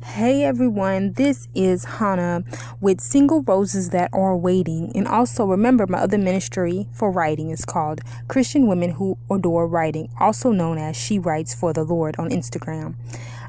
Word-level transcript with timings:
Hey 0.00 0.44
everyone, 0.44 1.14
this 1.14 1.48
is 1.56 1.84
Hannah 1.84 2.44
with 2.80 3.00
Single 3.00 3.42
Roses 3.42 3.90
That 3.90 4.10
Are 4.12 4.36
Waiting. 4.36 4.92
And 4.94 5.08
also 5.08 5.44
remember, 5.44 5.88
my 5.88 5.98
other 5.98 6.16
ministry 6.16 6.88
for 6.92 7.10
writing 7.10 7.50
is 7.50 7.64
called 7.64 8.00
Christian 8.28 8.68
Women 8.68 8.90
Who 8.90 9.18
Adore 9.28 9.66
Writing, 9.66 10.08
also 10.20 10.52
known 10.52 10.78
as 10.78 10.96
She 10.96 11.18
Writes 11.18 11.52
for 11.52 11.72
the 11.72 11.82
Lord 11.82 12.14
on 12.16 12.30
Instagram. 12.30 12.94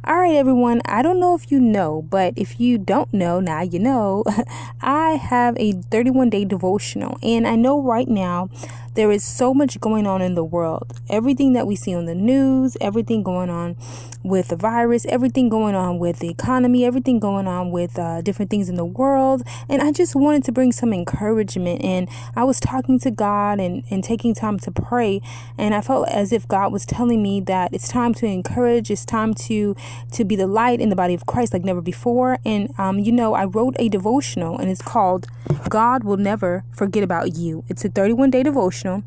All 0.06 0.18
right, 0.18 0.36
everyone, 0.36 0.82
I 0.86 1.02
don't 1.02 1.20
know 1.20 1.36
if 1.36 1.52
you 1.52 1.60
know, 1.60 2.04
but 2.10 2.34
if 2.38 2.58
you 2.58 2.78
don't 2.78 3.14
know, 3.14 3.42
now 3.42 3.62
you 3.64 3.80
know. 3.80 4.24
I 4.82 5.12
have 5.16 5.58
a 5.60 5.74
31 5.74 6.30
day 6.30 6.46
devotional, 6.46 7.20
and 7.22 7.46
I 7.46 7.58
know 7.58 7.82
right 7.82 8.08
now 8.08 8.50
there 8.96 9.12
is 9.12 9.24
so 9.24 9.54
much 9.54 9.80
going 9.80 10.08
on 10.08 10.22
in 10.22 10.36
the 10.36 10.44
world. 10.44 10.94
Everything 11.10 11.54
that 11.54 11.68
we 11.68 11.76
see 11.76 11.94
on 11.94 12.06
the 12.06 12.16
news, 12.16 12.76
everything 12.82 13.24
going 13.24 13.50
on 13.50 13.78
with 14.24 14.50
the 14.50 14.56
virus, 14.56 15.06
everything 15.06 15.48
going 15.48 15.76
on 15.76 16.00
with 16.00 16.20
the 16.20 16.30
economy, 16.30 16.84
everything 16.84 17.20
going 17.20 17.48
on 17.48 17.72
with 17.72 17.98
uh, 17.98 18.22
different 18.22 18.52
things 18.52 18.68
in 18.68 18.76
the 18.76 18.86
world. 18.86 19.44
And 19.70 19.82
I 19.82 19.92
just 19.92 20.16
wanted 20.16 20.44
to 20.46 20.52
bring 20.52 20.72
some 20.72 20.92
encouragement. 20.92 21.82
And 21.82 22.10
I 22.36 22.44
was 22.44 22.60
talking 22.60 23.00
to 23.00 23.12
God 23.12 23.60
and, 23.60 23.84
and 23.90 24.04
taking 24.04 24.34
time 24.34 24.60
to 24.60 24.72
pray. 24.72 25.22
And 25.58 25.74
I 25.74 25.82
felt 25.82 26.10
as 26.10 26.34
if 26.34 26.48
God 26.48 26.74
was 26.74 26.86
telling 26.86 27.24
me 27.24 27.40
that 27.42 27.74
it's 27.74 27.88
time 27.88 28.14
to 28.16 28.26
encourage, 28.26 28.92
it's 28.92 29.06
time 29.06 29.34
to 29.36 29.76
to 30.12 30.26
be 30.26 30.36
the 30.36 30.48
light 30.48 30.80
in 30.80 30.90
the 30.90 30.96
body 30.96 31.14
of 31.14 31.26
Christ 31.26 31.54
like 31.54 31.64
never 31.64 31.82
before. 31.82 32.40
And 32.46 32.74
um, 32.78 33.00
you 33.00 33.12
know, 33.12 33.34
I 33.34 33.46
wrote 33.46 33.76
a 33.80 33.90
devotional 33.90 34.58
and 34.58 34.70
it's 34.70 34.82
called 34.82 35.28
God 35.70 36.04
Will 36.04 36.18
Never 36.18 36.64
Forget 36.72 37.04
About 37.04 37.36
You. 37.36 37.64
It's 37.68 37.84
a 37.86 37.90
31 37.90 38.32
day 38.32 38.44
devotional. 38.44 39.04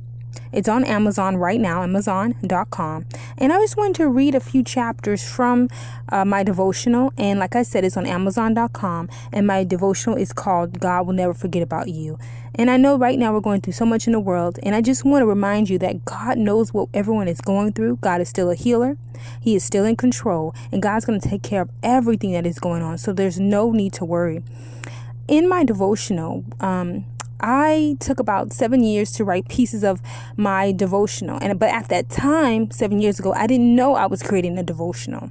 It's 0.53 0.69
on 0.69 0.85
Amazon 0.85 1.37
right 1.37 1.61
now, 1.61 1.83
amazon.com. 1.83 3.07
And 3.39 3.53
I 3.53 3.59
just 3.59 3.77
wanted 3.77 3.97
to 3.97 4.09
read 4.09 4.35
a 4.35 4.41
few 4.41 4.63
chapters 4.63 5.29
from 5.29 5.69
uh, 6.11 6.25
my 6.25 6.43
devotional. 6.43 7.13
And 7.17 7.39
like 7.39 7.57
I 7.57 7.63
said, 7.63 7.85
it's 7.85 7.97
on 7.97 8.07
amazon.com. 8.07 9.09
And 9.33 9.47
my 9.47 9.65
devotional 9.65 10.17
is 10.17 10.33
called 10.33 10.79
God 10.79 11.07
Will 11.07 11.15
Never 11.15 11.35
Forget 11.35 11.63
About 11.63 11.89
You. 11.89 12.19
And 12.55 12.71
I 12.71 12.77
know 12.77 12.99
right 12.99 13.19
now 13.19 13.33
we're 13.33 13.41
going 13.41 13.63
through 13.63 13.73
so 13.73 13.87
much 13.87 14.07
in 14.07 14.13
the 14.13 14.21
world. 14.21 14.59
And 14.63 14.75
I 14.75 14.83
just 14.83 15.05
want 15.05 15.23
to 15.23 15.27
remind 15.27 15.71
you 15.71 15.79
that 15.79 16.05
God 16.05 16.37
knows 16.37 16.75
what 16.75 16.89
everyone 16.93 17.29
is 17.29 17.41
going 17.41 17.73
through. 17.73 17.97
God 17.97 18.21
is 18.21 18.29
still 18.29 18.51
a 18.51 18.55
healer, 18.55 18.99
He 19.41 19.55
is 19.55 19.65
still 19.65 19.85
in 19.85 19.97
control. 19.97 20.55
And 20.71 20.83
God's 20.83 21.05
going 21.07 21.21
to 21.21 21.29
take 21.29 21.43
care 21.43 21.63
of 21.63 21.71
everything 21.83 22.33
that 22.33 22.47
is 22.47 22.59
going 22.59 22.83
on. 22.83 22.99
So 22.99 23.13
there's 23.13 23.41
no 23.41 23.73
need 23.73 23.95
to 23.95 24.05
worry. 24.05 24.43
In 25.29 25.49
my 25.49 25.65
devotional, 25.65 26.45
um, 26.61 27.07
I 27.43 27.97
took 28.01 28.21
about 28.21 28.53
seven 28.53 28.83
years 28.83 29.11
to 29.13 29.25
write 29.25 29.49
pieces 29.49 29.83
of 29.83 30.01
my 30.37 30.73
devotional. 30.73 31.39
And 31.43 31.59
but 31.59 31.71
at 31.71 31.89
that 31.89 32.09
time, 32.09 32.71
seven 32.71 33.01
years 33.01 33.19
ago, 33.19 33.33
I 33.33 33.47
didn't 33.47 33.75
know 33.75 33.95
I 33.95 34.07
was 34.07 34.23
creating 34.23 34.59
a 34.59 34.63
devotional. 34.63 35.31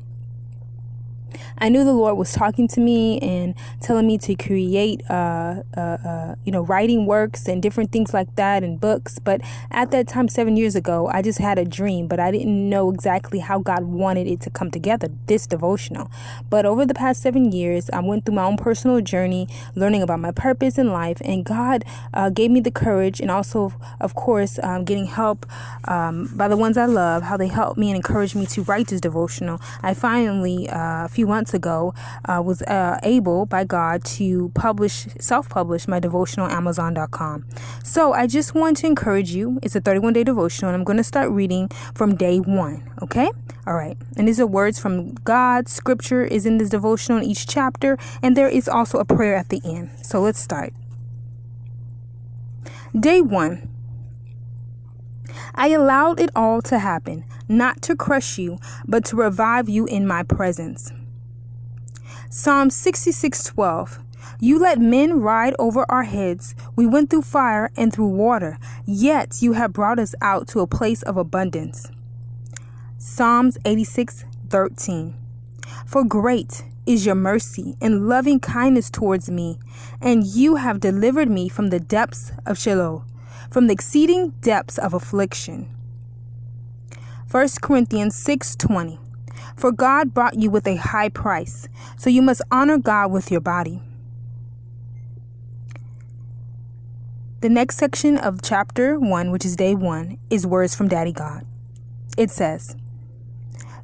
I 1.57 1.69
knew 1.69 1.83
the 1.83 1.93
Lord 1.93 2.17
was 2.17 2.31
talking 2.31 2.67
to 2.69 2.79
me 2.79 3.19
and 3.19 3.55
telling 3.81 4.07
me 4.07 4.17
to 4.19 4.35
create, 4.35 5.01
uh, 5.09 5.63
uh, 5.75 5.79
uh, 5.79 6.35
you 6.43 6.51
know, 6.51 6.61
writing 6.61 7.05
works 7.05 7.47
and 7.47 7.61
different 7.61 7.91
things 7.91 8.13
like 8.13 8.35
that 8.35 8.63
and 8.63 8.79
books. 8.79 9.19
But 9.19 9.41
at 9.71 9.91
that 9.91 10.07
time, 10.07 10.27
seven 10.27 10.57
years 10.57 10.75
ago, 10.75 11.07
I 11.07 11.21
just 11.21 11.39
had 11.39 11.57
a 11.57 11.65
dream, 11.65 12.07
but 12.07 12.19
I 12.19 12.31
didn't 12.31 12.69
know 12.69 12.91
exactly 12.91 13.39
how 13.39 13.59
God 13.59 13.83
wanted 13.83 14.27
it 14.27 14.41
to 14.41 14.49
come 14.49 14.71
together, 14.71 15.09
this 15.27 15.47
devotional. 15.47 16.09
But 16.49 16.65
over 16.65 16.85
the 16.85 16.93
past 16.93 17.21
seven 17.21 17.51
years, 17.51 17.89
I 17.91 17.99
went 17.99 18.25
through 18.25 18.35
my 18.35 18.45
own 18.45 18.57
personal 18.57 19.01
journey, 19.01 19.47
learning 19.75 20.01
about 20.01 20.19
my 20.19 20.31
purpose 20.31 20.77
in 20.77 20.91
life, 20.91 21.21
and 21.23 21.45
God 21.45 21.83
uh, 22.13 22.29
gave 22.29 22.51
me 22.51 22.59
the 22.59 22.71
courage 22.71 23.19
and 23.19 23.29
also, 23.29 23.73
of 23.99 24.15
course, 24.15 24.59
um, 24.63 24.83
getting 24.83 25.05
help 25.05 25.45
um, 25.87 26.31
by 26.35 26.47
the 26.47 26.57
ones 26.57 26.77
I 26.77 26.85
love, 26.85 27.23
how 27.23 27.37
they 27.37 27.47
helped 27.47 27.77
me 27.77 27.89
and 27.89 27.95
encouraged 27.95 28.35
me 28.35 28.45
to 28.47 28.63
write 28.63 28.87
this 28.87 29.01
devotional. 29.01 29.59
I 29.81 29.93
finally, 29.93 30.69
uh, 30.69 31.05
a 31.05 31.09
few 31.09 31.20
months 31.27 31.51
months 31.51 31.53
ago, 31.55 31.93
uh, 32.25 32.41
was 32.43 32.61
uh, 32.63 32.99
able 33.03 33.47
by 33.47 33.63
God 33.63 34.03
to 34.03 34.49
publish, 34.53 35.07
self 35.19 35.49
publish 35.49 35.87
my 35.87 35.99
devotional 35.99 36.45
on 36.45 36.51
Amazon.com. 36.51 37.45
So 37.83 38.13
I 38.13 38.27
just 38.27 38.53
want 38.53 38.77
to 38.77 38.87
encourage 38.87 39.31
you. 39.31 39.59
It's 39.63 39.75
a 39.75 39.81
31 39.81 40.13
day 40.13 40.23
devotional, 40.23 40.69
and 40.69 40.75
I'm 40.79 40.83
going 40.83 40.97
to 40.97 41.03
start 41.03 41.31
reading 41.31 41.69
from 41.95 42.15
day 42.15 42.39
one. 42.39 42.83
Okay? 43.01 43.31
All 43.65 43.73
right. 43.73 43.97
And 44.17 44.27
these 44.27 44.39
are 44.39 44.47
words 44.47 44.79
from 44.79 45.15
God. 45.23 45.67
Scripture 45.67 46.23
is 46.23 46.45
in 46.45 46.59
this 46.59 46.69
devotional 46.69 47.17
in 47.19 47.23
each 47.25 47.47
chapter, 47.47 47.97
and 48.21 48.37
there 48.37 48.49
is 48.49 48.69
also 48.69 48.99
a 48.99 49.05
prayer 49.05 49.35
at 49.35 49.49
the 49.49 49.61
end. 49.65 49.89
So 50.03 50.21
let's 50.21 50.39
start. 50.39 50.73
Day 52.97 53.21
one. 53.21 53.67
I 55.55 55.69
allowed 55.69 56.19
it 56.19 56.29
all 56.35 56.61
to 56.63 56.79
happen, 56.79 57.23
not 57.47 57.81
to 57.83 57.95
crush 57.95 58.37
you, 58.37 58.57
but 58.87 59.03
to 59.05 59.15
revive 59.15 59.67
you 59.69 59.85
in 59.85 60.05
my 60.05 60.23
presence. 60.23 60.91
Psalm 62.29 62.69
66:12 62.69 63.99
You 64.39 64.59
let 64.59 64.79
men 64.79 65.19
ride 65.19 65.55
over 65.59 65.85
our 65.89 66.03
heads. 66.03 66.55
We 66.75 66.85
went 66.85 67.09
through 67.09 67.23
fire 67.23 67.71
and 67.75 67.91
through 67.91 68.07
water, 68.07 68.57
yet 68.85 69.41
you 69.41 69.53
have 69.53 69.73
brought 69.73 69.99
us 69.99 70.15
out 70.21 70.47
to 70.49 70.59
a 70.59 70.67
place 70.67 71.01
of 71.03 71.17
abundance. 71.17 71.89
Psalms 72.97 73.57
86:13 73.65 75.13
For 75.85 76.03
great 76.03 76.63
is 76.85 77.05
your 77.05 77.15
mercy 77.15 77.75
and 77.81 78.07
loving 78.07 78.39
kindness 78.39 78.89
towards 78.89 79.29
me, 79.29 79.59
and 80.01 80.25
you 80.25 80.55
have 80.55 80.79
delivered 80.79 81.29
me 81.29 81.49
from 81.49 81.69
the 81.69 81.79
depths 81.79 82.31
of 82.45 82.57
Sheol, 82.57 83.03
from 83.49 83.67
the 83.67 83.73
exceeding 83.73 84.29
depths 84.41 84.77
of 84.77 84.93
affliction. 84.93 85.67
1 87.29 87.61
Corinthians 87.61 88.15
6:20 88.15 88.99
for 89.61 89.71
God 89.71 90.15
bought 90.15 90.39
you 90.39 90.49
with 90.49 90.65
a 90.65 90.75
high 90.75 91.09
price, 91.09 91.69
so 91.95 92.09
you 92.09 92.23
must 92.23 92.41
honor 92.49 92.79
God 92.79 93.11
with 93.11 93.29
your 93.29 93.41
body. 93.41 93.79
The 97.41 97.49
next 97.49 97.77
section 97.77 98.17
of 98.17 98.41
chapter 98.41 98.99
1, 98.99 99.29
which 99.29 99.45
is 99.45 99.55
day 99.55 99.75
1, 99.75 100.17
is 100.31 100.47
words 100.47 100.73
from 100.73 100.87
Daddy 100.87 101.13
God. 101.13 101.45
It 102.17 102.31
says, 102.31 102.75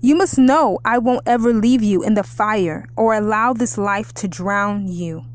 You 0.01 0.15
must 0.15 0.39
know 0.39 0.79
I 0.83 0.97
won't 0.97 1.27
ever 1.27 1.53
leave 1.53 1.83
you 1.83 2.01
in 2.01 2.15
the 2.15 2.23
fire 2.23 2.87
or 2.95 3.13
allow 3.13 3.53
this 3.53 3.77
life 3.77 4.11
to 4.15 4.27
drown 4.27 4.87
you. 4.87 5.25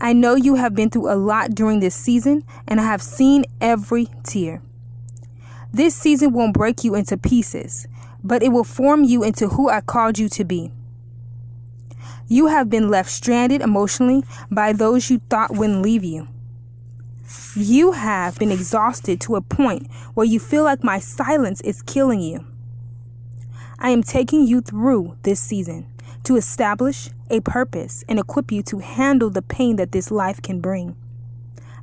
I 0.00 0.14
know 0.14 0.34
you 0.34 0.54
have 0.54 0.74
been 0.74 0.88
through 0.88 1.12
a 1.12 1.16
lot 1.16 1.54
during 1.54 1.80
this 1.80 1.94
season, 1.94 2.42
and 2.66 2.80
I 2.80 2.84
have 2.84 3.02
seen 3.02 3.44
every 3.60 4.08
tear. 4.22 4.62
This 5.74 5.94
season 5.94 6.32
won't 6.32 6.54
break 6.54 6.84
you 6.84 6.94
into 6.94 7.18
pieces 7.18 7.86
but 8.24 8.42
it 8.42 8.48
will 8.48 8.64
form 8.64 9.04
you 9.04 9.22
into 9.22 9.50
who 9.50 9.68
I 9.68 9.82
called 9.82 10.18
you 10.18 10.28
to 10.30 10.44
be. 10.44 10.72
You 12.26 12.46
have 12.46 12.70
been 12.70 12.88
left 12.88 13.10
stranded 13.10 13.60
emotionally 13.60 14.24
by 14.50 14.72
those 14.72 15.10
you 15.10 15.20
thought 15.28 15.54
wouldn't 15.54 15.82
leave 15.82 16.02
you. 16.02 16.26
You 17.54 17.92
have 17.92 18.38
been 18.38 18.50
exhausted 18.50 19.20
to 19.22 19.36
a 19.36 19.42
point 19.42 19.90
where 20.14 20.26
you 20.26 20.40
feel 20.40 20.64
like 20.64 20.82
my 20.82 20.98
silence 20.98 21.60
is 21.60 21.82
killing 21.82 22.20
you. 22.20 22.46
I 23.78 23.90
am 23.90 24.02
taking 24.02 24.46
you 24.46 24.62
through 24.62 25.18
this 25.22 25.40
season 25.40 25.86
to 26.24 26.36
establish 26.36 27.10
a 27.30 27.40
purpose 27.40 28.04
and 28.08 28.18
equip 28.18 28.50
you 28.50 28.62
to 28.62 28.78
handle 28.78 29.30
the 29.30 29.42
pain 29.42 29.76
that 29.76 29.92
this 29.92 30.10
life 30.10 30.40
can 30.40 30.60
bring. 30.60 30.96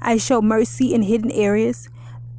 I 0.02 0.18
show 0.18 0.42
mercy 0.42 0.94
in 0.94 1.04
hidden 1.04 1.32
areas 1.32 1.90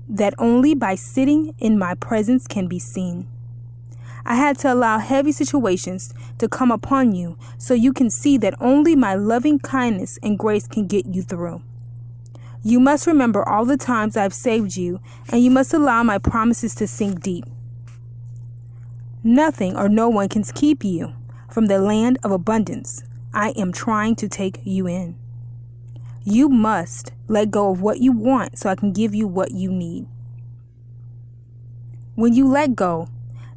that 0.09 0.35
only 0.39 0.75
by 0.75 0.97
sitting 0.97 1.55
in 1.59 1.79
my 1.79 1.95
presence 1.95 2.49
can 2.49 2.67
be 2.67 2.81
seen. 2.81 3.29
I 4.25 4.37
had 4.37 4.59
to 4.61 4.73
allow 4.73 4.99
heavy 4.99 5.33
situations 5.33 6.15
to 6.39 6.49
come 6.49 6.71
upon 6.71 7.15
you 7.15 7.37
so 7.59 7.75
you 7.75 7.93
can 7.93 8.11
see 8.11 8.37
that 8.39 8.55
only 8.61 8.95
my 8.95 9.15
loving 9.15 9.59
kindness 9.59 10.19
and 10.23 10.39
grace 10.39 10.67
can 10.67 10.87
get 10.87 11.07
you 11.07 11.23
through. 11.23 11.63
You 12.65 12.79
must 12.79 13.09
remember 13.09 13.47
all 13.49 13.65
the 13.65 13.77
times 13.77 14.17
I've 14.17 14.35
saved 14.35 14.77
you, 14.77 15.01
and 15.31 15.43
you 15.43 15.51
must 15.51 15.75
allow 15.75 16.05
my 16.05 16.19
promises 16.19 16.77
to 16.77 16.87
sink 16.87 17.21
deep. 17.21 17.45
Nothing 19.25 19.77
or 19.77 19.89
no 19.89 20.09
one 20.09 20.29
can 20.29 20.45
keep 20.45 20.85
you 20.85 21.15
from 21.51 21.67
the 21.67 21.79
land 21.79 22.19
of 22.23 22.31
abundance 22.31 23.03
I 23.35 23.51
am 23.51 23.73
trying 23.73 24.15
to 24.17 24.29
take 24.29 24.61
you 24.63 24.87
in. 24.87 25.17
You 26.25 26.49
must 26.49 27.13
let 27.27 27.51
go 27.51 27.71
of 27.71 27.81
what 27.81 27.99
you 27.99 28.13
want 28.13 28.59
so 28.59 28.69
I 28.69 28.77
can 28.77 28.93
give 28.93 29.15
you 29.15 29.27
what 29.27 29.51
you 29.53 29.71
need. 29.73 30.07
When 32.15 32.35
you 32.35 32.47
let 32.47 32.77
go, 32.77 33.09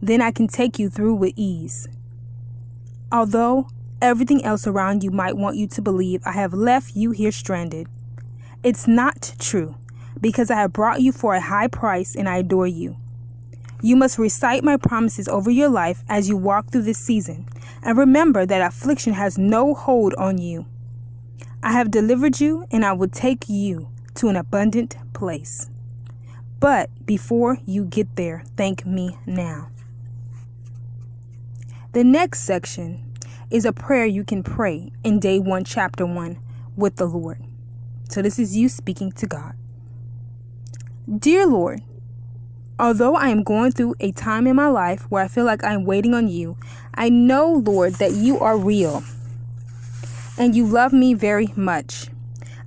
then 0.07 0.21
I 0.21 0.31
can 0.31 0.47
take 0.47 0.77
you 0.77 0.89
through 0.89 1.15
with 1.15 1.33
ease. 1.35 1.87
Although 3.11 3.67
everything 4.01 4.43
else 4.43 4.67
around 4.67 5.03
you 5.03 5.11
might 5.11 5.37
want 5.37 5.57
you 5.57 5.67
to 5.67 5.81
believe 5.81 6.21
I 6.25 6.33
have 6.33 6.53
left 6.53 6.95
you 6.95 7.11
here 7.11 7.31
stranded, 7.31 7.87
it's 8.63 8.87
not 8.87 9.35
true 9.39 9.75
because 10.19 10.49
I 10.49 10.55
have 10.55 10.73
brought 10.73 11.01
you 11.01 11.11
for 11.11 11.35
a 11.35 11.41
high 11.41 11.67
price 11.67 12.15
and 12.15 12.27
I 12.27 12.37
adore 12.37 12.67
you. 12.67 12.97
You 13.81 13.95
must 13.95 14.17
recite 14.17 14.63
my 14.63 14.77
promises 14.77 15.27
over 15.27 15.51
your 15.51 15.69
life 15.69 16.03
as 16.09 16.29
you 16.29 16.37
walk 16.37 16.71
through 16.71 16.83
this 16.83 16.97
season, 16.97 17.47
and 17.83 17.97
remember 17.97 18.45
that 18.45 18.61
affliction 18.61 19.13
has 19.13 19.37
no 19.37 19.73
hold 19.75 20.15
on 20.15 20.39
you. 20.39 20.65
I 21.61 21.73
have 21.73 21.91
delivered 21.91 22.39
you, 22.39 22.65
and 22.71 22.85
I 22.85 22.93
will 22.93 23.09
take 23.09 23.47
you 23.47 23.89
to 24.15 24.29
an 24.29 24.35
abundant 24.35 24.95
place. 25.13 25.69
But 26.59 26.89
before 27.05 27.59
you 27.65 27.85
get 27.85 28.15
there, 28.15 28.43
thank 28.55 28.85
me 28.85 29.17
now. 29.25 29.69
The 31.95 32.03
next 32.03 32.41
section 32.41 33.13
is 33.49 33.63
a 33.63 33.71
prayer 33.71 34.05
you 34.05 34.25
can 34.25 34.43
pray 34.43 34.91
in 35.05 35.17
day 35.17 35.39
one, 35.39 35.63
chapter 35.63 36.05
one, 36.05 36.39
with 36.75 36.97
the 36.97 37.05
Lord. 37.05 37.41
So 38.09 38.21
this 38.21 38.37
is 38.37 38.57
you 38.57 38.67
speaking 38.67 39.13
to 39.13 39.25
God. 39.25 39.53
Dear 41.07 41.47
Lord, 41.47 41.83
although 42.77 43.15
I 43.15 43.29
am 43.29 43.43
going 43.43 43.71
through 43.71 43.95
a 44.01 44.11
time 44.11 44.45
in 44.45 44.57
my 44.57 44.67
life 44.67 45.03
where 45.09 45.23
I 45.23 45.29
feel 45.29 45.45
like 45.45 45.63
I'm 45.63 45.85
waiting 45.85 46.13
on 46.13 46.27
you, 46.27 46.57
I 46.95 47.07
know, 47.07 47.63
Lord, 47.65 47.93
that 47.93 48.11
you 48.11 48.39
are 48.39 48.57
real 48.57 49.01
and 50.37 50.53
you 50.53 50.65
love 50.65 50.91
me 50.91 51.13
very 51.13 51.53
much. 51.55 52.07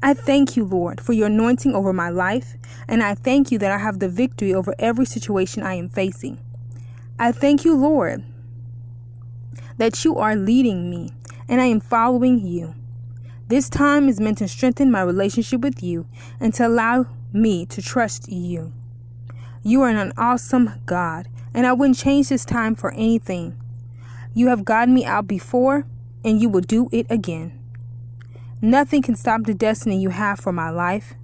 I 0.02 0.14
thank 0.14 0.56
you, 0.56 0.64
Lord, 0.64 1.02
for 1.02 1.12
your 1.12 1.26
anointing 1.26 1.74
over 1.74 1.92
my 1.92 2.08
life, 2.08 2.54
and 2.88 3.02
I 3.02 3.14
thank 3.14 3.52
you 3.52 3.58
that 3.58 3.72
I 3.72 3.76
have 3.76 3.98
the 3.98 4.08
victory 4.08 4.54
over 4.54 4.74
every 4.78 5.04
situation 5.04 5.62
I 5.62 5.74
am 5.74 5.90
facing. 5.90 6.40
I 7.19 7.31
thank 7.31 7.66
you, 7.66 7.76
Lord, 7.76 8.24
that 9.78 10.04
you 10.04 10.16
are 10.16 10.36
leading 10.36 10.90
me 10.90 11.10
and 11.48 11.60
I 11.60 11.66
am 11.66 11.80
following 11.80 12.46
you. 12.46 12.75
This 13.48 13.70
time 13.70 14.08
is 14.08 14.20
meant 14.20 14.38
to 14.38 14.48
strengthen 14.48 14.90
my 14.90 15.00
relationship 15.00 15.62
with 15.62 15.82
you 15.82 16.06
and 16.38 16.52
to 16.54 16.66
allow 16.66 17.06
me 17.32 17.64
to 17.66 17.80
trust 17.80 18.30
you. 18.30 18.72
You 19.62 19.82
are 19.82 19.88
an 19.88 20.12
awesome 20.19 20.82
God, 20.84 21.28
and 21.54 21.66
I 21.66 21.72
wouldn't 21.72 21.98
change 21.98 22.28
this 22.28 22.44
time 22.44 22.75
for 22.75 22.92
anything. 22.92 23.58
You 24.34 24.48
have 24.48 24.64
gotten 24.64 24.94
me 24.94 25.04
out 25.04 25.26
before, 25.26 25.86
and 26.24 26.40
you 26.40 26.48
will 26.48 26.60
do 26.60 26.88
it 26.92 27.06
again. 27.08 27.58
Nothing 28.60 29.02
can 29.02 29.16
stop 29.16 29.44
the 29.44 29.54
destiny 29.54 29.98
you 29.98 30.10
have 30.10 30.38
for 30.38 30.52
my 30.52 30.69
life. 30.69 31.14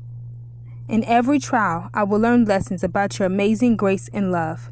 In 0.88 1.04
every 1.04 1.38
trial, 1.38 1.90
I 1.92 2.04
will 2.04 2.18
learn 2.18 2.44
lessons 2.44 2.82
about 2.82 3.18
your 3.18 3.26
amazing 3.26 3.76
grace 3.76 4.08
and 4.12 4.32
love. 4.32 4.70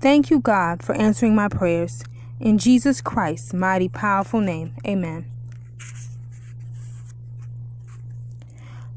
Thank 0.00 0.30
you, 0.30 0.40
God, 0.40 0.82
for 0.82 0.94
answering 0.94 1.34
my 1.34 1.48
prayers. 1.48 2.04
In 2.38 2.58
Jesus 2.58 3.00
Christ's 3.00 3.54
mighty, 3.54 3.88
powerful 3.88 4.40
name, 4.40 4.74
amen. 4.86 5.24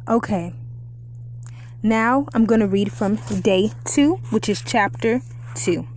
Okay, 0.10 0.54
now 1.82 2.28
I'm 2.34 2.46
going 2.46 2.60
to 2.60 2.68
read 2.68 2.92
from 2.92 3.16
day 3.42 3.72
two, 3.86 4.16
which 4.32 4.50
is 4.50 4.62
chapter 4.62 5.22
two. 5.56 5.88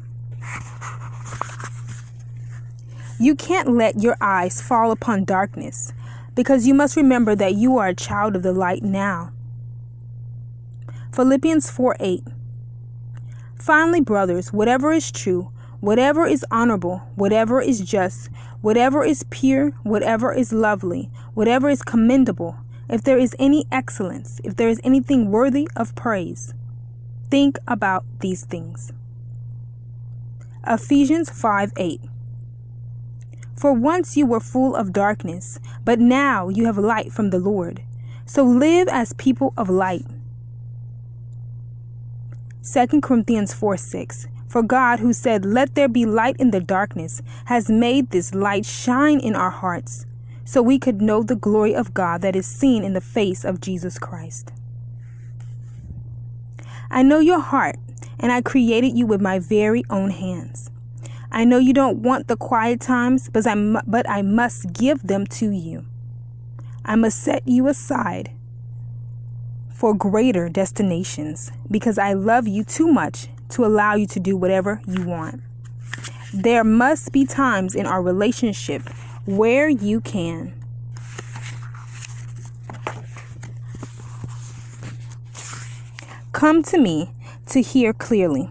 You 3.19 3.35
can't 3.35 3.69
let 3.69 4.00
your 4.00 4.17
eyes 4.21 4.61
fall 4.61 4.93
upon 4.93 5.25
darkness 5.25 5.93
because 6.37 6.67
you 6.67 6.75
must 6.75 6.97
remember 6.97 7.35
that 7.35 7.55
you 7.55 7.77
are 7.79 7.89
a 7.89 7.94
child 7.94 8.37
of 8.37 8.43
the 8.43 8.53
light 8.53 8.83
now. 8.83 9.33
Philippians 11.12 11.71
4 11.71 11.97
8. 11.99 12.23
Finally, 13.56 14.00
brothers, 14.00 14.53
whatever 14.53 14.93
is 14.93 15.11
true, 15.11 15.53
whatever 15.82 16.25
is 16.25 16.46
honorable, 16.49 17.02
whatever 17.17 17.61
is 17.61 17.81
just, 17.81 18.31
whatever 18.61 19.05
is 19.05 19.25
pure, 19.31 19.70
whatever 19.82 20.32
is 20.32 20.52
lovely, 20.52 21.11
whatever 21.34 21.69
is 21.69 21.82
commendable, 21.82 22.56
if 22.88 23.02
there 23.02 23.19
is 23.19 23.34
any 23.37 23.67
excellence, 23.73 24.40
if 24.44 24.55
there 24.55 24.69
is 24.69 24.81
anything 24.84 25.32
worthy 25.32 25.69
of 25.75 25.93
praise, 25.96 26.55
think 27.31 27.58
about 27.67 28.05
these 28.20 28.44
things. 28.44 28.93
Ephesians 30.64 31.29
5 31.29 31.73
8. 31.76 32.00
For 33.56 33.73
once 33.73 34.17
you 34.17 34.25
were 34.25 34.38
full 34.38 34.76
of 34.76 34.93
darkness, 34.93 35.58
but 35.84 35.99
now 35.99 36.49
you 36.49 36.67
have 36.67 36.79
light 36.79 37.12
from 37.12 37.31
the 37.31 37.40
Lord. 37.40 37.82
So 38.25 38.44
live 38.44 38.87
as 38.87 39.14
people 39.14 39.52
of 39.56 39.69
light. 39.69 40.06
2 42.62 43.00
Corinthians 43.00 43.52
4 43.52 43.76
6. 43.76 44.29
For 44.53 44.63
God, 44.63 45.01
who 45.01 45.15
said, 45.15 45.47
Let 45.47 45.77
there 45.77 45.89
be 45.89 46.05
light 46.05 46.37
in 46.39 46.51
the 46.51 46.61
darkness, 46.61 47.23
has 47.47 47.71
made 47.71 48.11
this 48.11 48.35
light 48.35 48.67
shine 48.67 49.19
in 49.19 49.35
our 49.35 49.49
hearts 49.49 50.05
so 50.45 50.61
we 50.61 50.79
could 50.79 51.01
know 51.01 51.23
the 51.23 51.35
glory 51.35 51.75
of 51.75 51.95
God 51.95 52.21
that 52.21 52.37
is 52.37 52.45
seen 52.45 52.85
in 52.85 52.93
the 52.93 53.01
face 53.01 53.47
of 53.47 53.63
Jesus 53.63 53.99
Christ. 53.99 54.53
I 56.91 57.03
know 57.03 57.19
your 57.19 57.41
heart, 57.41 57.77
and 58.21 58.31
I 58.31 58.43
created 58.43 58.95
you 58.95 59.07
with 59.07 59.23
my 59.23 59.39
very 59.39 59.85
own 59.89 60.11
hands. 60.11 60.71
I 61.31 61.47
know 61.47 61.57
you 61.57 61.73
don't 61.73 62.03
want 62.03 62.29
the 62.29 62.37
quiet 62.37 62.83
times, 62.83 63.31
but 63.31 63.47
I, 63.47 63.55
but 63.87 64.07
I 64.07 64.21
must 64.21 64.75
give 64.75 65.03
them 65.03 65.27
to 65.29 65.49
you. 65.49 65.87
I 66.85 66.97
must 66.97 67.23
set 67.23 67.49
you 67.49 67.69
aside 67.69 68.33
for 69.71 69.95
greater 69.95 70.51
destinations 70.51 71.51
because 71.71 71.97
I 71.97 72.13
love 72.13 72.47
you 72.47 72.65
too 72.65 72.93
much 72.93 73.29
to 73.53 73.65
allow 73.65 73.95
you 73.95 74.07
to 74.09 74.21
do 74.21 74.37
whatever 74.37 74.81
you 74.87 75.05
want. 75.05 75.41
There 76.35 76.65
must 76.65 77.13
be 77.13 77.25
times 77.25 77.75
in 77.75 77.87
our 77.87 78.03
relationship 78.03 78.89
where 79.25 79.69
you 79.69 80.01
can. 80.01 80.55
Come 86.33 86.63
to 86.65 86.79
me 86.79 87.13
to 87.47 87.61
hear 87.61 87.93
clearly. 87.93 88.51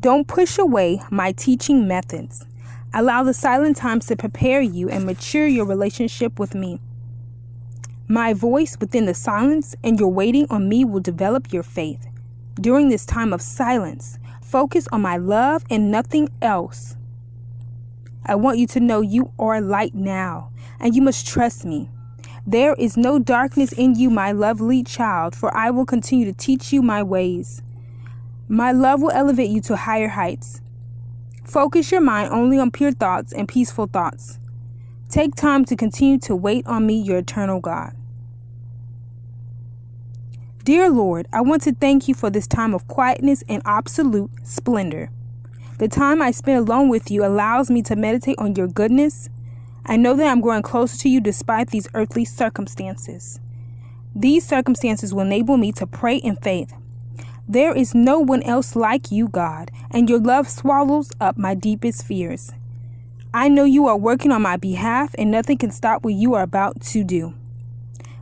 Don't 0.00 0.26
push 0.26 0.58
away 0.58 1.00
my 1.10 1.32
teaching 1.32 1.88
methods. 1.88 2.44
Allow 2.92 3.22
the 3.22 3.32
silent 3.32 3.76
times 3.76 4.06
to 4.06 4.16
prepare 4.16 4.60
you 4.60 4.88
and 4.90 5.06
mature 5.06 5.46
your 5.46 5.64
relationship 5.64 6.38
with 6.38 6.54
me. 6.54 6.80
My 8.06 8.34
voice 8.34 8.76
within 8.78 9.06
the 9.06 9.14
silence 9.14 9.74
and 9.82 9.98
your 9.98 10.10
waiting 10.10 10.46
on 10.50 10.68
me 10.68 10.84
will 10.84 11.00
develop 11.00 11.52
your 11.52 11.62
faith. 11.62 12.06
During 12.60 12.88
this 12.88 13.04
time 13.04 13.32
of 13.32 13.42
silence, 13.42 14.18
focus 14.40 14.86
on 14.92 15.02
my 15.02 15.16
love 15.16 15.64
and 15.68 15.90
nothing 15.90 16.28
else. 16.40 16.96
I 18.24 18.36
want 18.36 18.58
you 18.58 18.66
to 18.68 18.80
know 18.80 19.00
you 19.00 19.32
are 19.38 19.60
light 19.60 19.94
now, 19.94 20.50
and 20.78 20.94
you 20.94 21.02
must 21.02 21.26
trust 21.26 21.64
me. 21.64 21.90
There 22.46 22.74
is 22.74 22.96
no 22.96 23.18
darkness 23.18 23.72
in 23.72 23.96
you, 23.96 24.08
my 24.08 24.30
lovely 24.32 24.84
child, 24.84 25.34
for 25.34 25.54
I 25.56 25.70
will 25.70 25.84
continue 25.84 26.26
to 26.26 26.32
teach 26.32 26.72
you 26.72 26.80
my 26.80 27.02
ways. 27.02 27.62
My 28.48 28.70
love 28.70 29.02
will 29.02 29.10
elevate 29.10 29.50
you 29.50 29.60
to 29.62 29.76
higher 29.76 30.08
heights. 30.08 30.60
Focus 31.42 31.90
your 31.90 32.00
mind 32.00 32.32
only 32.32 32.58
on 32.58 32.70
pure 32.70 32.92
thoughts 32.92 33.32
and 33.32 33.48
peaceful 33.48 33.86
thoughts. 33.86 34.38
Take 35.08 35.34
time 35.34 35.64
to 35.66 35.76
continue 35.76 36.18
to 36.20 36.36
wait 36.36 36.66
on 36.66 36.86
me, 36.86 36.94
your 36.94 37.18
eternal 37.18 37.60
God. 37.60 37.94
Dear 40.64 40.88
Lord, 40.88 41.28
I 41.30 41.42
want 41.42 41.60
to 41.64 41.74
thank 41.74 42.08
you 42.08 42.14
for 42.14 42.30
this 42.30 42.46
time 42.46 42.72
of 42.72 42.88
quietness 42.88 43.44
and 43.50 43.60
absolute 43.66 44.30
splendor. 44.44 45.10
The 45.76 45.88
time 45.88 46.22
I 46.22 46.30
spend 46.30 46.56
alone 46.56 46.88
with 46.88 47.10
you 47.10 47.22
allows 47.22 47.70
me 47.70 47.82
to 47.82 47.94
meditate 47.94 48.38
on 48.38 48.54
your 48.54 48.66
goodness. 48.66 49.28
I 49.84 49.98
know 49.98 50.14
that 50.16 50.26
I'm 50.26 50.40
growing 50.40 50.62
closer 50.62 50.96
to 51.00 51.08
you 51.10 51.20
despite 51.20 51.68
these 51.68 51.86
earthly 51.92 52.24
circumstances. 52.24 53.40
These 54.16 54.46
circumstances 54.46 55.12
will 55.12 55.20
enable 55.26 55.58
me 55.58 55.70
to 55.72 55.86
pray 55.86 56.16
in 56.16 56.36
faith. 56.36 56.72
There 57.46 57.76
is 57.76 57.94
no 57.94 58.18
one 58.20 58.42
else 58.44 58.74
like 58.74 59.12
you, 59.12 59.28
God, 59.28 59.70
and 59.90 60.08
your 60.08 60.18
love 60.18 60.48
swallows 60.48 61.12
up 61.20 61.36
my 61.36 61.54
deepest 61.54 62.06
fears. 62.06 62.52
I 63.34 63.48
know 63.48 63.64
you 63.64 63.86
are 63.86 63.98
working 63.98 64.32
on 64.32 64.40
my 64.40 64.56
behalf, 64.56 65.14
and 65.18 65.30
nothing 65.30 65.58
can 65.58 65.72
stop 65.72 66.04
what 66.04 66.14
you 66.14 66.32
are 66.32 66.42
about 66.42 66.80
to 66.80 67.04
do. 67.04 67.34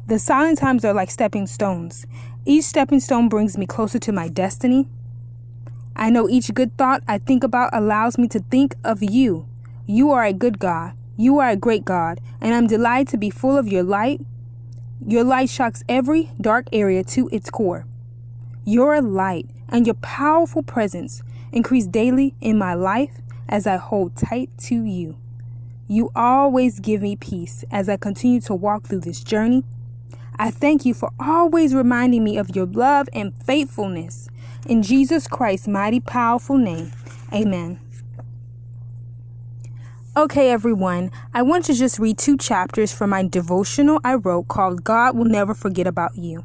The 0.08 0.18
silent 0.18 0.58
times 0.58 0.84
are 0.84 0.92
like 0.92 1.12
stepping 1.12 1.46
stones. 1.46 2.06
Each 2.44 2.64
stepping 2.64 2.98
stone 2.98 3.28
brings 3.28 3.56
me 3.56 3.66
closer 3.66 4.00
to 4.00 4.10
my 4.10 4.26
destiny. 4.26 4.88
I 5.94 6.10
know 6.10 6.28
each 6.28 6.52
good 6.52 6.76
thought 6.76 7.04
I 7.06 7.18
think 7.18 7.44
about 7.44 7.70
allows 7.72 8.18
me 8.18 8.26
to 8.28 8.40
think 8.40 8.74
of 8.82 9.00
you. 9.00 9.46
You 9.86 10.10
are 10.10 10.24
a 10.24 10.32
good 10.32 10.58
God. 10.58 10.94
You 11.16 11.38
are 11.38 11.50
a 11.50 11.56
great 11.56 11.84
God, 11.84 12.20
and 12.40 12.52
I'm 12.52 12.66
delighted 12.66 13.08
to 13.08 13.16
be 13.16 13.30
full 13.30 13.56
of 13.56 13.68
your 13.68 13.84
light. 13.84 14.20
Your 15.06 15.22
light 15.22 15.50
shocks 15.50 15.84
every 15.88 16.30
dark 16.40 16.66
area 16.72 17.04
to 17.04 17.28
its 17.30 17.48
core. 17.48 17.86
Your 18.64 19.00
light 19.00 19.48
and 19.68 19.86
your 19.86 19.94
powerful 19.94 20.64
presence 20.64 21.22
increase 21.52 21.86
daily 21.86 22.34
in 22.40 22.58
my 22.58 22.74
life 22.74 23.20
as 23.48 23.68
I 23.68 23.76
hold 23.76 24.16
tight 24.16 24.50
to 24.62 24.82
you. 24.82 25.16
You 25.86 26.10
always 26.16 26.80
give 26.80 27.02
me 27.02 27.14
peace 27.14 27.64
as 27.70 27.88
I 27.88 27.98
continue 27.98 28.40
to 28.42 28.54
walk 28.54 28.88
through 28.88 29.00
this 29.00 29.22
journey. 29.22 29.62
I 30.42 30.50
thank 30.50 30.84
you 30.84 30.92
for 30.92 31.12
always 31.20 31.72
reminding 31.72 32.24
me 32.24 32.36
of 32.36 32.56
your 32.56 32.66
love 32.66 33.08
and 33.12 33.32
faithfulness. 33.44 34.28
In 34.66 34.82
Jesus 34.82 35.28
Christ's 35.28 35.68
mighty, 35.68 36.00
powerful 36.00 36.58
name, 36.58 36.90
amen. 37.32 37.78
Okay, 40.16 40.50
everyone, 40.50 41.12
I 41.32 41.42
want 41.42 41.64
to 41.66 41.74
just 41.74 42.00
read 42.00 42.18
two 42.18 42.36
chapters 42.36 42.92
from 42.92 43.10
my 43.10 43.22
devotional 43.22 44.00
I 44.02 44.14
wrote 44.14 44.48
called 44.48 44.82
God 44.82 45.16
Will 45.16 45.26
Never 45.26 45.54
Forget 45.54 45.86
About 45.86 46.16
You. 46.16 46.42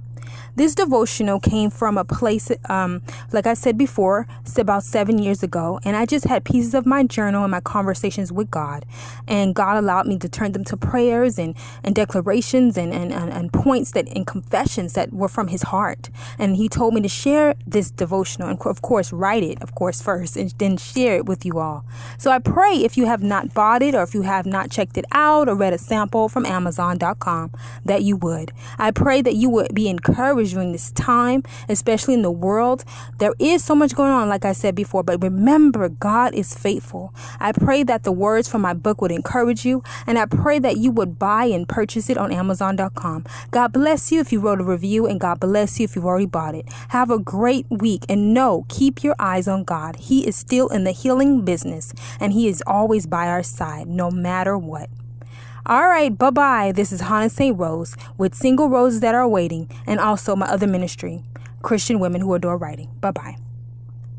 This 0.57 0.73
devotional 0.73 1.39
came 1.39 1.69
from 1.69 1.99
a 1.99 2.03
place, 2.03 2.49
um, 2.67 3.03
like 3.31 3.45
I 3.45 3.53
said 3.53 3.77
before, 3.77 4.25
it's 4.41 4.57
about 4.57 4.81
seven 4.81 5.19
years 5.19 5.43
ago, 5.43 5.79
and 5.83 5.95
I 5.95 6.07
just 6.07 6.25
had 6.25 6.43
pieces 6.43 6.73
of 6.73 6.83
my 6.83 7.03
journal 7.03 7.43
and 7.43 7.51
my 7.51 7.59
conversations 7.59 8.31
with 8.31 8.49
God, 8.49 8.83
and 9.27 9.53
God 9.53 9.77
allowed 9.77 10.07
me 10.07 10.17
to 10.17 10.27
turn 10.27 10.53
them 10.53 10.63
to 10.63 10.75
prayers 10.75 11.37
and, 11.37 11.55
and 11.83 11.93
declarations 11.93 12.75
and, 12.75 12.91
and, 12.91 13.13
and, 13.13 13.31
and 13.31 13.53
points 13.53 13.91
that 13.91 14.07
and 14.07 14.25
confessions 14.25 14.93
that 14.93 15.13
were 15.13 15.27
from 15.27 15.49
His 15.49 15.61
heart. 15.61 16.09
And 16.39 16.55
He 16.55 16.67
told 16.67 16.95
me 16.95 17.01
to 17.01 17.07
share 17.07 17.53
this 17.67 17.91
devotional, 17.91 18.49
and 18.49 18.59
of 18.59 18.81
course, 18.81 19.13
write 19.13 19.43
it, 19.43 19.61
of 19.61 19.75
course, 19.75 20.01
first, 20.01 20.35
and 20.35 20.49
then 20.57 20.77
share 20.77 21.17
it 21.17 21.27
with 21.27 21.45
you 21.45 21.59
all. 21.59 21.85
So 22.17 22.31
I 22.31 22.39
pray 22.39 22.77
if 22.77 22.97
you 22.97 23.05
have 23.05 23.21
not 23.21 23.53
bought 23.53 23.83
it 23.83 23.93
or 23.93 24.01
if 24.01 24.15
you 24.15 24.23
have 24.23 24.47
not 24.47 24.71
checked 24.71 24.97
it 24.97 25.05
out 25.11 25.49
or 25.49 25.53
read 25.53 25.73
a 25.73 25.77
sample 25.77 26.29
from 26.29 26.47
Amazon.com 26.47 27.51
that 27.85 28.01
you 28.01 28.17
would. 28.17 28.53
I 28.79 28.89
pray 28.89 29.21
that 29.21 29.35
you 29.35 29.51
would 29.51 29.75
be 29.75 29.87
encouraged 29.87 30.46
during 30.51 30.71
this 30.71 30.91
time, 30.91 31.43
especially 31.69 32.13
in 32.13 32.21
the 32.21 32.31
world. 32.31 32.83
There 33.19 33.33
is 33.39 33.63
so 33.63 33.75
much 33.75 33.95
going 33.95 34.11
on, 34.11 34.29
like 34.29 34.45
I 34.45 34.53
said 34.53 34.75
before, 34.75 35.03
but 35.03 35.21
remember, 35.21 35.89
God 35.89 36.33
is 36.33 36.53
faithful. 36.53 37.13
I 37.39 37.51
pray 37.51 37.83
that 37.83 38.03
the 38.03 38.11
words 38.11 38.47
from 38.47 38.61
my 38.61 38.73
book 38.73 39.01
would 39.01 39.11
encourage 39.11 39.65
you, 39.65 39.83
and 40.05 40.17
I 40.17 40.25
pray 40.25 40.59
that 40.59 40.77
you 40.77 40.91
would 40.91 41.19
buy 41.19 41.45
and 41.45 41.67
purchase 41.67 42.09
it 42.09 42.17
on 42.17 42.31
Amazon.com. 42.31 43.25
God 43.51 43.73
bless 43.73 44.11
you 44.11 44.19
if 44.19 44.31
you 44.31 44.39
wrote 44.39 44.61
a 44.61 44.63
review, 44.63 45.05
and 45.07 45.19
God 45.19 45.39
bless 45.39 45.79
you 45.79 45.85
if 45.85 45.95
you've 45.95 46.05
already 46.05 46.25
bought 46.25 46.55
it. 46.55 46.65
Have 46.89 47.09
a 47.09 47.19
great 47.19 47.65
week, 47.69 48.05
and 48.09 48.33
know, 48.33 48.65
keep 48.69 49.03
your 49.03 49.15
eyes 49.19 49.47
on 49.47 49.63
God. 49.63 49.95
He 49.97 50.27
is 50.27 50.35
still 50.35 50.67
in 50.69 50.83
the 50.83 50.91
healing 50.91 51.43
business, 51.43 51.93
and 52.19 52.33
He 52.33 52.47
is 52.47 52.63
always 52.65 53.05
by 53.07 53.27
our 53.27 53.43
side, 53.43 53.87
no 53.87 54.11
matter 54.11 54.57
what. 54.57 54.89
All 55.69 55.89
right, 55.89 56.17
bye 56.17 56.29
bye. 56.29 56.71
This 56.71 56.93
is 56.93 57.01
Hannah 57.01 57.29
St. 57.29 57.59
Rose 57.59 57.97
with 58.17 58.33
Single 58.33 58.69
Roses 58.69 59.01
That 59.01 59.13
Are 59.13 59.27
Waiting 59.27 59.69
and 59.85 59.99
also 59.99 60.33
my 60.33 60.45
other 60.45 60.65
ministry, 60.65 61.23
Christian 61.61 61.99
Women 61.99 62.21
Who 62.21 62.33
Adore 62.35 62.55
Writing. 62.55 62.89
Bye 63.01 63.11
bye. 63.11 63.35